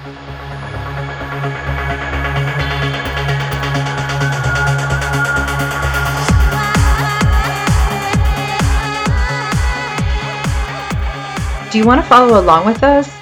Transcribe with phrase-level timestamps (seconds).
[0.00, 0.06] Do
[11.78, 13.14] you want to follow along with us?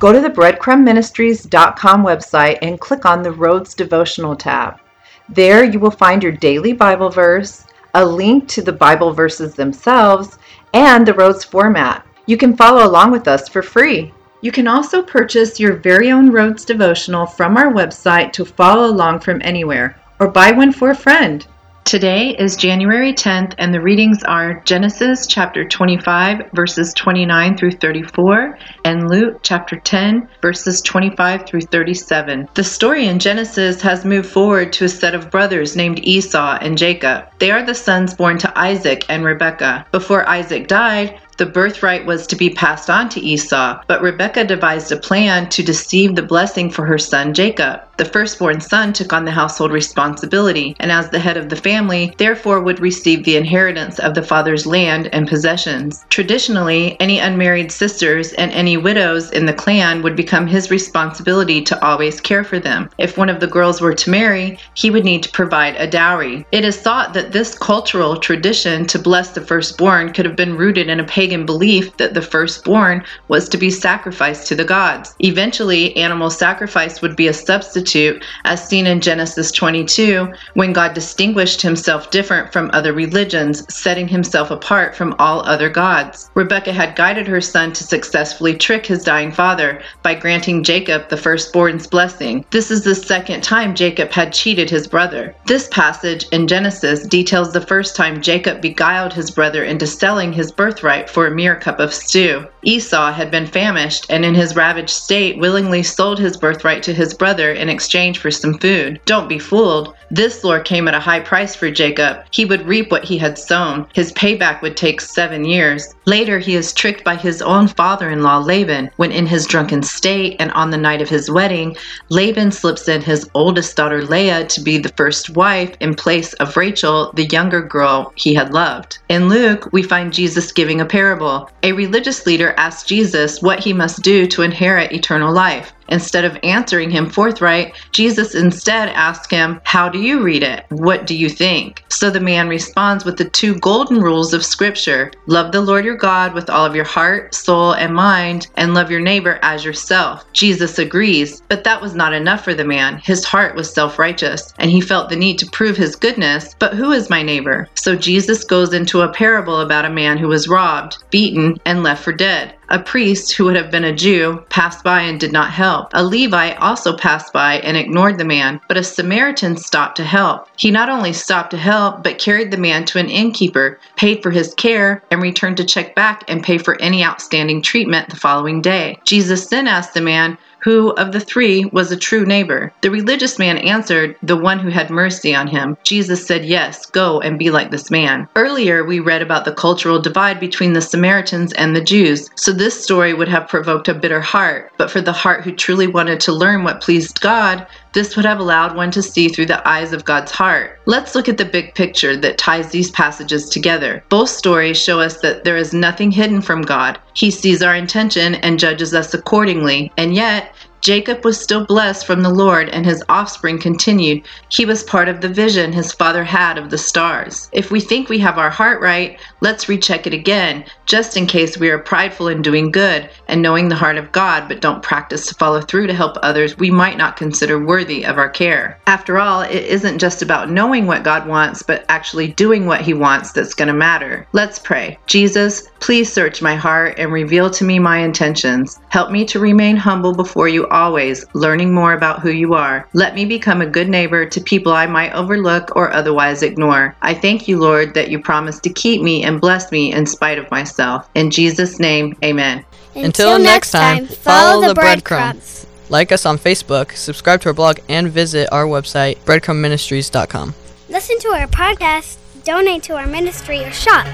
[0.00, 4.80] Go to the breadcrumbministries.com website and click on the Roads Devotional tab.
[5.28, 10.38] There you will find your daily Bible verse, a link to the Bible verses themselves,
[10.74, 12.04] and the Roads format.
[12.26, 14.12] You can follow along with us for free.
[14.42, 19.20] You can also purchase your very own Roads devotional from our website to follow along
[19.20, 21.46] from anywhere, or buy one for a friend.
[21.86, 28.58] Today is January 10th, and the readings are Genesis chapter 25, verses 29 through 34,
[28.84, 32.48] and Luke chapter 10, verses 25 through 37.
[32.54, 36.76] The story in Genesis has moved forward to a set of brothers named Esau and
[36.76, 37.26] Jacob.
[37.38, 39.86] They are the sons born to Isaac and Rebekah.
[39.92, 44.92] Before Isaac died, the birthright was to be passed on to Esau, but Rebekah devised
[44.92, 47.85] a plan to deceive the blessing for her son Jacob.
[47.96, 52.14] The firstborn son took on the household responsibility, and as the head of the family,
[52.18, 56.04] therefore would receive the inheritance of the father's land and possessions.
[56.10, 61.82] Traditionally, any unmarried sisters and any widows in the clan would become his responsibility to
[61.82, 62.90] always care for them.
[62.98, 66.44] If one of the girls were to marry, he would need to provide a dowry.
[66.52, 70.90] It is thought that this cultural tradition to bless the firstborn could have been rooted
[70.90, 75.14] in a pagan belief that the firstborn was to be sacrificed to the gods.
[75.20, 80.94] Eventually, animal sacrifice would be a substitute substitute, as seen in Genesis 22, when God
[80.94, 86.30] distinguished himself different from other religions, setting himself apart from all other gods.
[86.34, 91.16] Rebekah had guided her son to successfully trick his dying father by granting Jacob the
[91.16, 92.44] firstborn's blessing.
[92.50, 95.34] This is the second time Jacob had cheated his brother.
[95.46, 100.50] This passage in Genesis details the first time Jacob beguiled his brother into selling his
[100.50, 102.46] birthright for a mere cup of stew.
[102.62, 107.14] Esau had been famished and in his ravaged state willingly sold his birthright to his
[107.14, 108.98] brother in exchange for some food.
[109.04, 109.94] Don't be fooled.
[110.10, 112.24] This lore came at a high price for Jacob.
[112.30, 113.86] He would reap what he had sown.
[113.92, 115.94] His payback would take seven years.
[116.06, 119.82] Later, he is tricked by his own father in law, Laban, when in his drunken
[119.82, 121.76] state and on the night of his wedding,
[122.08, 126.56] Laban slips in his oldest daughter, Leah, to be the first wife in place of
[126.56, 128.98] Rachel, the younger girl he had loved.
[129.08, 131.50] In Luke, we find Jesus giving a parable.
[131.62, 135.72] A religious leader asks Jesus what he must do to inherit eternal life.
[135.88, 140.64] Instead of answering him forthright, Jesus instead asked him, How do you read it?
[140.70, 141.84] What do you think?
[141.90, 145.96] So the man responds with the two golden rules of Scripture love the Lord your
[145.96, 150.24] God with all of your heart, soul, and mind, and love your neighbor as yourself.
[150.32, 153.00] Jesus agrees, but that was not enough for the man.
[153.04, 156.54] His heart was self righteous, and he felt the need to prove his goodness.
[156.58, 157.68] But who is my neighbor?
[157.74, 162.04] So Jesus goes into a parable about a man who was robbed, beaten, and left
[162.04, 162.54] for dead.
[162.68, 165.90] A priest who would have been a Jew passed by and did not help.
[165.94, 170.48] A Levite also passed by and ignored the man, but a Samaritan stopped to help.
[170.56, 174.30] He not only stopped to help, but carried the man to an innkeeper, paid for
[174.32, 178.60] his care, and returned to check back and pay for any outstanding treatment the following
[178.60, 178.98] day.
[179.04, 182.72] Jesus then asked the man, who of the three was a true neighbor?
[182.82, 185.76] The religious man answered, The one who had mercy on him.
[185.84, 188.26] Jesus said, Yes, go and be like this man.
[188.34, 192.82] Earlier, we read about the cultural divide between the Samaritans and the Jews, so this
[192.82, 194.72] story would have provoked a bitter heart.
[194.76, 197.64] But for the heart who truly wanted to learn what pleased God,
[197.96, 200.78] this would have allowed one to see through the eyes of God's heart.
[200.84, 204.04] Let's look at the big picture that ties these passages together.
[204.10, 206.98] Both stories show us that there is nothing hidden from God.
[207.14, 210.54] He sees our intention and judges us accordingly, and yet,
[210.86, 214.24] Jacob was still blessed from the Lord, and his offspring continued.
[214.50, 217.48] He was part of the vision his father had of the stars.
[217.50, 221.58] If we think we have our heart right, let's recheck it again, just in case
[221.58, 225.26] we are prideful in doing good and knowing the heart of God, but don't practice
[225.26, 228.78] to follow through to help others we might not consider worthy of our care.
[228.86, 232.94] After all, it isn't just about knowing what God wants, but actually doing what He
[232.94, 234.24] wants that's going to matter.
[234.32, 235.00] Let's pray.
[235.08, 238.80] Jesus, please search my heart and reveal to me my intentions.
[238.88, 242.88] Help me to remain humble before you always, learning more about who you are.
[242.92, 246.96] Let me become a good neighbor to people I might overlook or otherwise ignore.
[247.02, 250.38] I thank you, Lord, that you promise to keep me and bless me in spite
[250.38, 251.08] of myself.
[251.14, 252.64] In Jesus' name, amen.
[252.94, 255.66] Until next time, follow the breadcrumbs.
[255.88, 260.54] Like us on Facebook, subscribe to our blog, and visit our website, breadcrumbministries.com.
[260.88, 264.06] Listen to our podcast, donate to our ministry, or shop